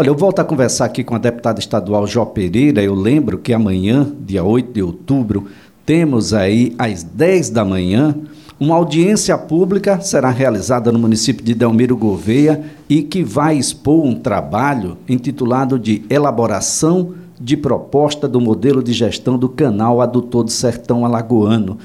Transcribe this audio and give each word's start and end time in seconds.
Olha, 0.00 0.08
eu 0.08 0.16
volto 0.16 0.38
a 0.38 0.44
conversar 0.46 0.86
aqui 0.86 1.04
com 1.04 1.14
a 1.14 1.18
deputada 1.18 1.60
estadual 1.60 2.06
Jó 2.06 2.24
Pereira. 2.24 2.82
Eu 2.82 2.94
lembro 2.94 3.36
que 3.36 3.52
amanhã, 3.52 4.10
dia 4.18 4.42
8 4.42 4.72
de 4.72 4.82
outubro, 4.82 5.48
temos 5.84 6.32
aí 6.32 6.74
às 6.78 7.02
10 7.02 7.50
da 7.50 7.66
manhã 7.66 8.14
uma 8.58 8.76
audiência 8.76 9.36
pública 9.36 10.00
será 10.00 10.30
realizada 10.30 10.90
no 10.90 10.98
município 10.98 11.44
de 11.44 11.54
Delmiro 11.54 11.98
Gouveia 11.98 12.64
e 12.88 13.02
que 13.02 13.22
vai 13.22 13.58
expor 13.58 14.02
um 14.02 14.14
trabalho 14.14 14.96
intitulado 15.06 15.78
de 15.78 16.02
Elaboração 16.08 17.12
de 17.38 17.54
Proposta 17.54 18.26
do 18.26 18.40
Modelo 18.40 18.82
de 18.82 18.94
Gestão 18.94 19.36
do 19.36 19.50
Canal 19.50 20.00
Adutor 20.00 20.44
do 20.44 20.50
Sertão 20.50 21.04
Alagoano. 21.04 21.76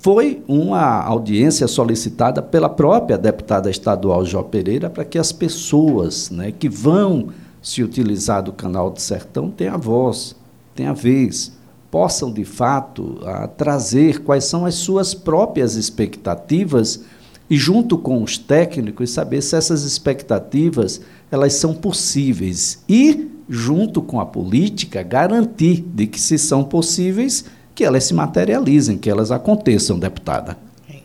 Foi 0.00 0.42
uma 0.48 1.04
audiência 1.04 1.68
solicitada 1.68 2.42
pela 2.42 2.68
própria 2.68 3.16
deputada 3.16 3.70
estadual 3.70 4.26
Jó 4.26 4.42
Pereira 4.42 4.90
para 4.90 5.04
que 5.04 5.18
as 5.18 5.30
pessoas 5.30 6.30
né, 6.30 6.50
que 6.50 6.68
vão 6.68 7.28
se 7.62 7.82
utilizar 7.82 8.42
do 8.42 8.52
canal 8.52 8.90
do 8.90 9.00
Sertão 9.00 9.50
tenham 9.50 9.74
a 9.74 9.78
voz, 9.78 10.34
tenham 10.74 10.92
a 10.92 10.94
vez 10.94 11.52
possam, 11.90 12.32
de 12.32 12.44
fato, 12.44 13.18
a, 13.24 13.48
trazer 13.48 14.20
quais 14.20 14.44
são 14.44 14.64
as 14.64 14.76
suas 14.76 15.12
próprias 15.12 15.74
expectativas 15.74 17.00
e, 17.48 17.56
junto 17.56 17.98
com 17.98 18.22
os 18.22 18.38
técnicos, 18.38 19.10
saber 19.10 19.42
se 19.42 19.56
essas 19.56 19.82
expectativas 19.82 21.00
elas 21.30 21.54
são 21.54 21.74
possíveis 21.74 22.82
e, 22.88 23.28
junto 23.48 24.00
com 24.00 24.20
a 24.20 24.26
política, 24.26 25.02
garantir 25.02 25.80
de 25.80 26.06
que, 26.06 26.20
se 26.20 26.38
são 26.38 26.62
possíveis, 26.62 27.44
que 27.74 27.84
elas 27.84 28.04
se 28.04 28.14
materializem, 28.14 28.96
que 28.96 29.10
elas 29.10 29.32
aconteçam, 29.32 29.98
deputada. 29.98 30.56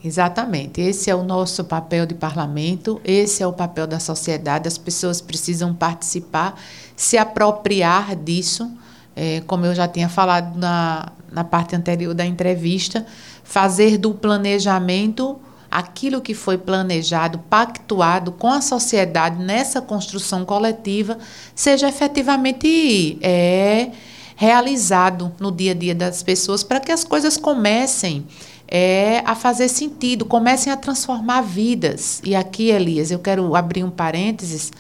Exatamente. 0.06 0.80
Esse 0.82 1.10
é 1.10 1.16
o 1.16 1.24
nosso 1.24 1.64
papel 1.64 2.06
de 2.06 2.14
parlamento, 2.14 3.02
esse 3.04 3.42
é 3.42 3.48
o 3.48 3.54
papel 3.54 3.88
da 3.88 4.00
sociedade. 4.00 4.68
As 4.68 4.78
pessoas 4.78 5.20
precisam 5.20 5.74
participar, 5.74 6.62
se 6.96 7.18
apropriar 7.18 8.16
disso 8.16 8.72
é, 9.16 9.42
como 9.48 9.66
eu 9.66 9.74
já 9.74 9.88
tinha 9.88 10.10
falado 10.10 10.58
na, 10.58 11.12
na 11.32 11.44
parte 11.44 11.76
anterior 11.76 12.14
da 12.14 12.26
entrevista, 12.26 13.06
fazer 13.44 13.98
do 13.98 14.14
planejamento 14.14 15.40
aquilo 15.72 16.22
que 16.22 16.34
foi 16.34 16.58
planejado, 16.58 17.40
pactuado 17.50 18.32
com 18.32 18.48
a 18.48 18.62
sociedade 18.62 19.42
nessa 19.44 19.82
construção 19.82 20.46
coletiva, 20.46 21.18
seja 21.54 21.88
efetivamente 21.88 23.18
é, 23.22 23.92
realizado 24.36 25.34
no 25.40 25.52
dia 25.52 25.72
a 25.72 25.76
dia 25.76 25.96
das 25.96 26.22
pessoas, 26.22 26.64
para 26.64 26.80
que 26.80 26.92
as 26.92 27.04
coisas 27.04 27.38
comecem 27.38 28.26
é, 28.68 29.22
a 29.26 29.36
fazer 29.36 29.68
sentido, 29.68 30.26
comecem 30.26 30.72
a 30.72 30.78
transformar 30.78 31.42
vidas. 31.42 32.22
E 32.24 32.36
aqui, 32.36 32.70
Elias, 32.70 33.12
eu 33.12 33.20
quero 33.20 33.56
abrir 33.56 33.84
um 33.84 33.90
parênteses 33.90 34.72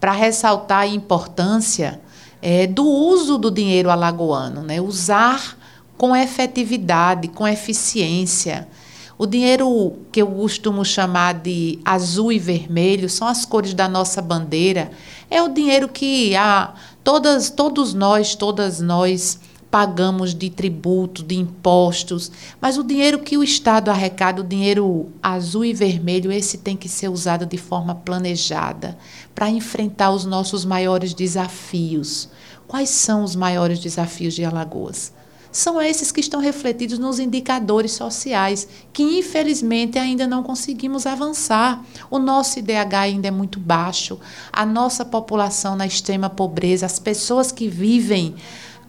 para 0.00 0.12
ressaltar 0.12 0.80
a 0.80 0.86
importância 0.86 2.00
é, 2.40 2.66
do 2.66 2.84
uso 2.84 3.38
do 3.38 3.50
dinheiro 3.50 3.90
alagoano, 3.90 4.62
né? 4.62 4.80
usar 4.80 5.56
com 5.96 6.14
efetividade, 6.14 7.28
com 7.28 7.46
eficiência. 7.46 8.68
O 9.18 9.26
dinheiro 9.26 9.94
que 10.12 10.20
eu 10.20 10.26
costumo 10.26 10.84
chamar 10.84 11.34
de 11.34 11.78
azul 11.84 12.30
e 12.30 12.38
vermelho 12.38 13.08
são 13.08 13.26
as 13.26 13.46
cores 13.46 13.72
da 13.72 13.88
nossa 13.88 14.20
bandeira. 14.20 14.90
É 15.30 15.42
o 15.42 15.48
dinheiro 15.48 15.88
que 15.88 16.36
a, 16.36 16.74
todas, 17.02 17.48
todos 17.48 17.94
nós, 17.94 18.34
todas 18.34 18.78
nós 18.78 19.40
pagamos 19.70 20.34
de 20.34 20.48
tributo, 20.48 21.22
de 21.22 21.36
impostos, 21.36 22.30
mas 22.60 22.78
o 22.78 22.84
dinheiro 22.84 23.18
que 23.18 23.36
o 23.36 23.44
Estado 23.44 23.90
arrecada, 23.90 24.40
o 24.40 24.44
dinheiro 24.44 25.10
azul 25.22 25.64
e 25.64 25.72
vermelho, 25.72 26.32
esse 26.32 26.58
tem 26.58 26.76
que 26.76 26.88
ser 26.88 27.08
usado 27.08 27.44
de 27.44 27.58
forma 27.58 27.94
planejada 27.94 28.96
para 29.34 29.50
enfrentar 29.50 30.10
os 30.10 30.24
nossos 30.24 30.64
maiores 30.64 31.12
desafios. 31.12 32.28
Quais 32.66 32.90
são 32.90 33.22
os 33.22 33.36
maiores 33.36 33.78
desafios 33.78 34.34
de 34.34 34.44
Alagoas? 34.44 35.12
São 35.56 35.80
esses 35.80 36.12
que 36.12 36.20
estão 36.20 36.38
refletidos 36.38 36.98
nos 36.98 37.18
indicadores 37.18 37.92
sociais, 37.92 38.68
que 38.92 39.02
infelizmente 39.02 39.98
ainda 39.98 40.26
não 40.26 40.42
conseguimos 40.42 41.06
avançar. 41.06 41.82
O 42.10 42.18
nosso 42.18 42.58
IDH 42.58 42.94
ainda 43.00 43.28
é 43.28 43.30
muito 43.30 43.58
baixo, 43.58 44.18
a 44.52 44.66
nossa 44.66 45.02
população 45.02 45.74
na 45.74 45.86
extrema 45.86 46.28
pobreza, 46.28 46.84
as 46.84 46.98
pessoas 46.98 47.50
que 47.50 47.68
vivem 47.68 48.34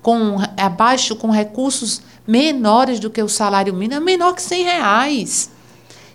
com 0.07 0.37
abaixo 0.55 1.17
com 1.17 1.29
recursos 1.29 2.01
menores 2.25 2.97
do 2.97 3.09
que 3.09 3.21
o 3.21 3.27
salário 3.27 3.73
mínimo, 3.73 3.99
é 3.99 3.99
menor 3.99 4.35
que 4.35 4.41
100 4.41 4.63
reais. 4.63 5.49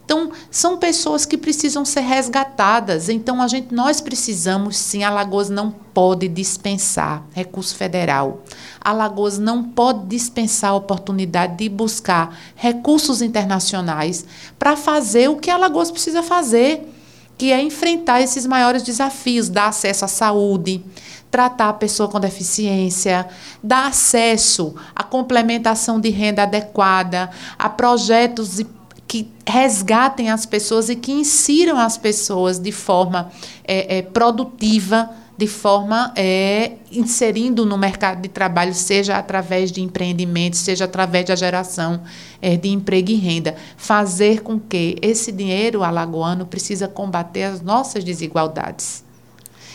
Então, 0.03 0.31
são 0.51 0.79
pessoas 0.79 1.27
que 1.27 1.37
precisam 1.37 1.85
ser 1.85 2.01
resgatadas. 2.01 3.11
Então, 3.11 3.43
a 3.43 3.47
gente, 3.47 3.75
nós 3.75 4.01
precisamos, 4.01 4.79
sim, 4.79 5.05
Alagoas 5.05 5.51
não 5.51 5.71
pode 5.71 6.27
dispensar 6.27 7.23
recurso 7.35 7.77
federal. 7.77 8.43
Alagoas 8.81 9.39
não 9.39 9.63
pode 9.63 10.07
dispensar 10.07 10.71
a 10.71 10.77
oportunidade 10.77 11.59
de 11.59 11.69
buscar 11.69 12.35
recursos 12.57 13.21
internacionais 13.21 14.25
para 14.59 14.75
fazer 14.75 15.29
o 15.29 15.37
que 15.37 15.51
Alagoas 15.51 15.91
precisa 15.91 16.23
fazer, 16.23 16.89
que 17.37 17.53
é 17.53 17.61
enfrentar 17.61 18.21
esses 18.21 18.47
maiores 18.47 18.83
desafios, 18.83 19.49
dar 19.49 19.69
acesso 19.69 20.05
à 20.05 20.09
saúde, 20.09 20.85
tratar 21.31 21.71
a 21.71 21.73
pessoa 21.73 22.09
com 22.09 22.21
deficiência, 22.21 23.27
dar 23.63 23.87
acesso 23.87 24.75
à 24.95 25.03
complementação 25.03 25.99
de 25.99 26.11
renda 26.11 26.43
adequada, 26.43 27.31
a 27.59 27.69
projetos 27.69 28.61
que 29.09 29.31
resgatem 29.47 30.31
as 30.31 30.47
pessoas 30.47 30.89
e 30.89 30.97
que 30.97 31.13
insiram 31.13 31.79
as 31.79 31.99
pessoas 31.99 32.59
de 32.59 32.73
forma 32.73 33.31
é, 33.65 33.99
é, 33.99 34.03
produtiva, 34.03 35.11
de 35.43 35.49
forma 35.49 36.13
é, 36.15 36.75
inserindo 36.93 37.67
no 37.67 37.77
mercado 37.77 38.23
de 38.23 38.29
trabalho, 38.29 38.73
seja 38.73 39.17
através 39.17 39.73
de 39.73 39.83
empreendimentos, 39.83 40.61
seja 40.61 40.85
através 40.85 41.25
da 41.25 41.35
geração 41.35 42.01
é, 42.41 42.57
de 42.57 42.69
emprego 42.69 43.11
e 43.11 43.17
renda. 43.17 43.57
Fazer 43.77 44.43
com 44.43 44.61
que 44.61 44.97
esse 45.03 45.33
dinheiro 45.33 45.83
alagoano 45.83 46.47
precisa 46.47 46.87
combater 46.87 47.43
as 47.43 47.61
nossas 47.61 48.05
desigualdades 48.05 49.03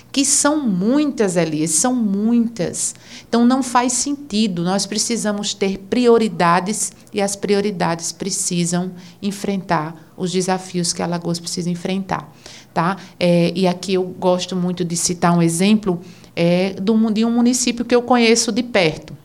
que 0.09 0.23
são 0.23 0.65
muitas, 0.65 1.35
Elias, 1.35 1.71
são 1.71 1.93
muitas. 1.93 2.95
Então 3.27 3.45
não 3.45 3.61
faz 3.61 3.91
sentido. 3.93 4.63
Nós 4.63 4.85
precisamos 4.85 5.53
ter 5.53 5.77
prioridades 5.77 6.93
e 7.13 7.21
as 7.21 7.35
prioridades 7.35 8.13
precisam 8.13 8.93
enfrentar 9.21 10.06
os 10.17 10.31
desafios 10.31 10.91
que 10.91 11.01
Alagoas 11.01 11.39
precisa 11.39 11.69
enfrentar. 11.69 12.33
Tá? 12.73 12.97
É, 13.19 13.51
e 13.55 13.67
aqui 13.67 13.93
eu 13.93 14.03
gosto 14.03 14.55
muito 14.55 14.83
de 14.83 14.95
citar 14.95 15.35
um 15.35 15.41
exemplo 15.41 16.01
é, 16.35 16.73
do, 16.73 17.11
de 17.11 17.23
um 17.23 17.31
município 17.31 17.85
que 17.85 17.95
eu 17.95 18.01
conheço 18.01 18.51
de 18.51 18.63
perto, 18.63 19.15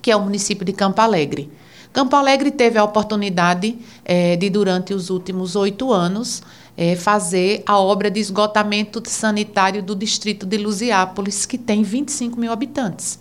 que 0.00 0.10
é 0.10 0.16
o 0.16 0.22
município 0.22 0.64
de 0.64 0.72
Campo 0.72 1.00
Alegre. 1.00 1.50
Campo 1.92 2.14
Alegre 2.14 2.50
teve 2.50 2.78
a 2.78 2.84
oportunidade 2.84 3.76
é, 4.04 4.36
de, 4.36 4.48
durante 4.48 4.94
os 4.94 5.10
últimos 5.10 5.56
oito 5.56 5.92
anos, 5.92 6.42
é, 6.76 6.94
fazer 6.94 7.62
a 7.66 7.78
obra 7.78 8.10
de 8.10 8.20
esgotamento 8.20 9.02
sanitário 9.04 9.82
do 9.82 9.94
distrito 9.94 10.46
de 10.46 10.56
Lusiápolis, 10.56 11.44
que 11.44 11.58
tem 11.58 11.82
25 11.82 12.38
mil 12.38 12.52
habitantes. 12.52 13.18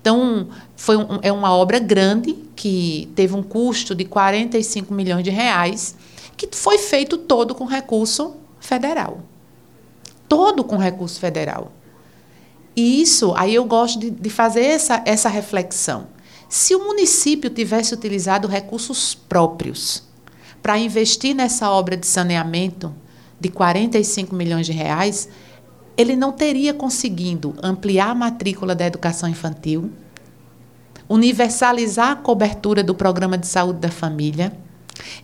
Então, 0.00 0.48
foi 0.76 0.96
um, 0.96 1.18
é 1.20 1.32
uma 1.32 1.52
obra 1.54 1.78
grande, 1.78 2.34
que 2.54 3.10
teve 3.14 3.34
um 3.34 3.42
custo 3.42 3.94
de 3.94 4.04
45 4.04 4.94
milhões 4.94 5.24
de 5.24 5.30
reais, 5.30 5.96
que 6.36 6.48
foi 6.52 6.78
feito 6.78 7.18
todo 7.18 7.54
com 7.54 7.64
recurso 7.64 8.36
federal. 8.60 9.20
Todo 10.28 10.64
com 10.64 10.76
recurso 10.76 11.20
federal. 11.20 11.72
E 12.74 13.02
isso, 13.02 13.34
aí 13.36 13.54
eu 13.54 13.64
gosto 13.64 13.98
de, 13.98 14.10
de 14.10 14.30
fazer 14.30 14.64
essa, 14.64 15.02
essa 15.04 15.28
reflexão. 15.28 16.06
Se 16.48 16.74
o 16.74 16.84
município 16.84 17.50
tivesse 17.50 17.94
utilizado 17.94 18.48
recursos 18.48 19.14
próprios 19.14 20.02
para 20.62 20.78
investir 20.78 21.34
nessa 21.34 21.70
obra 21.70 21.96
de 21.96 22.06
saneamento 22.06 22.94
de 23.38 23.48
45 23.48 24.34
milhões 24.34 24.66
de 24.66 24.72
reais, 24.72 25.28
ele 25.96 26.16
não 26.16 26.32
teria 26.32 26.72
conseguido 26.72 27.54
ampliar 27.62 28.10
a 28.10 28.14
matrícula 28.14 28.74
da 28.74 28.86
educação 28.86 29.28
infantil, 29.28 29.90
universalizar 31.08 32.12
a 32.12 32.16
cobertura 32.16 32.82
do 32.82 32.94
programa 32.94 33.36
de 33.36 33.46
saúde 33.46 33.80
da 33.80 33.90
família, 33.90 34.56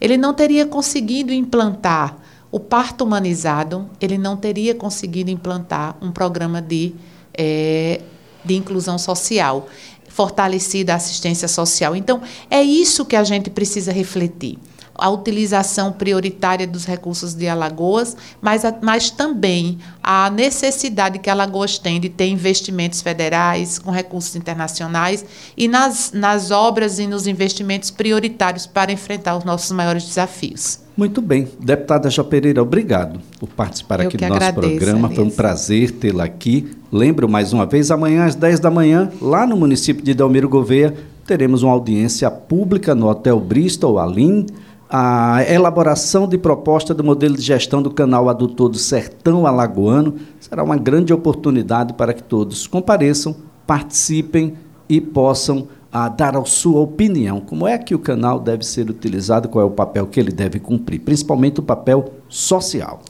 ele 0.00 0.16
não 0.16 0.34
teria 0.34 0.66
conseguido 0.66 1.32
implantar 1.32 2.16
o 2.50 2.58
parto 2.58 3.04
humanizado, 3.04 3.88
ele 4.00 4.16
não 4.16 4.36
teria 4.36 4.74
conseguido 4.74 5.30
implantar 5.30 5.96
um 6.00 6.10
programa 6.10 6.62
de, 6.62 6.94
é, 7.36 8.00
de 8.44 8.54
inclusão 8.54 8.98
social 8.98 9.68
fortalecida 10.08 10.94
a 10.94 10.96
assistência 10.96 11.46
social. 11.46 11.94
Então, 11.94 12.20
é 12.50 12.60
isso 12.60 13.04
que 13.04 13.14
a 13.14 13.22
gente 13.22 13.50
precisa 13.50 13.92
refletir. 13.92 14.58
A 14.98 15.08
utilização 15.08 15.92
prioritária 15.92 16.66
dos 16.66 16.84
recursos 16.84 17.32
de 17.32 17.48
Alagoas, 17.48 18.16
mas, 18.42 18.62
mas 18.82 19.10
também 19.10 19.78
a 20.02 20.28
necessidade 20.28 21.18
que 21.18 21.30
Alagoas 21.30 21.78
tem 21.78 22.00
de 22.00 22.08
ter 22.08 22.26
investimentos 22.26 23.00
federais 23.00 23.78
com 23.78 23.90
recursos 23.90 24.34
internacionais 24.36 25.24
e 25.56 25.68
nas, 25.68 26.12
nas 26.12 26.50
obras 26.50 26.98
e 26.98 27.06
nos 27.06 27.26
investimentos 27.26 27.90
prioritários 27.90 28.66
para 28.66 28.92
enfrentar 28.92 29.36
os 29.36 29.44
nossos 29.44 29.70
maiores 29.72 30.04
desafios. 30.04 30.80
Muito 30.98 31.22
bem. 31.22 31.46
Deputada 31.60 32.10
Jó 32.10 32.24
Pereira, 32.24 32.60
obrigado 32.60 33.20
por 33.38 33.48
participar 33.50 34.00
Eu 34.00 34.08
aqui 34.08 34.16
do 34.16 34.26
nosso 34.26 34.34
agradeço, 34.34 34.76
programa. 34.76 35.08
Foi 35.08 35.22
um 35.22 35.30
prazer 35.30 35.92
tê-la 35.92 36.24
aqui. 36.24 36.72
Lembro 36.90 37.28
mais 37.28 37.52
uma 37.52 37.64
vez, 37.64 37.92
amanhã 37.92 38.24
às 38.24 38.34
10 38.34 38.58
da 38.58 38.68
manhã, 38.68 39.08
lá 39.22 39.46
no 39.46 39.56
município 39.56 40.04
de 40.04 40.12
Delmiro 40.12 40.48
Gouveia, 40.48 40.92
teremos 41.24 41.62
uma 41.62 41.72
audiência 41.72 42.28
pública 42.28 42.96
no 42.96 43.06
Hotel 43.06 43.38
Bristol 43.38 43.96
Alim, 43.96 44.46
a 44.90 45.44
elaboração 45.48 46.26
de 46.26 46.38
proposta 46.38 46.94
do 46.94 47.04
modelo 47.04 47.36
de 47.36 47.42
gestão 47.42 47.82
do 47.82 47.90
canal 47.90 48.28
adutor 48.28 48.70
do 48.70 48.78
Sertão 48.78 49.46
Alagoano. 49.46 50.14
Será 50.40 50.64
uma 50.64 50.76
grande 50.76 51.12
oportunidade 51.12 51.92
para 51.92 52.14
que 52.14 52.22
todos 52.22 52.66
compareçam, 52.66 53.36
participem 53.66 54.54
e 54.88 55.00
possam 55.00 55.68
a 55.92 56.08
dar 56.08 56.36
a 56.36 56.44
sua 56.44 56.80
opinião. 56.80 57.40
Como 57.40 57.66
é 57.66 57.76
que 57.76 57.94
o 57.94 57.98
canal 57.98 58.40
deve 58.40 58.64
ser 58.64 58.88
utilizado, 58.88 59.48
qual 59.48 59.62
é 59.62 59.66
o 59.66 59.70
papel 59.70 60.06
que 60.06 60.18
ele 60.18 60.32
deve 60.32 60.58
cumprir, 60.58 61.00
principalmente 61.00 61.60
o 61.60 61.62
papel 61.62 62.12
social. 62.28 63.00